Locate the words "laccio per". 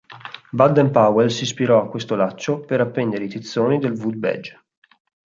2.15-2.81